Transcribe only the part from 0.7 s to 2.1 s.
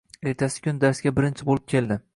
darsga birinchi bo`lib keldi